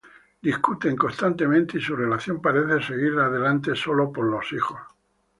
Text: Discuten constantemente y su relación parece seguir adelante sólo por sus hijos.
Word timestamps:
Discuten 0.41 0.95
constantemente 0.95 1.77
y 1.77 1.79
su 1.81 1.95
relación 1.95 2.41
parece 2.41 2.87
seguir 2.87 3.19
adelante 3.19 3.75
sólo 3.75 4.11
por 4.11 4.43
sus 4.43 4.53
hijos. 4.57 4.79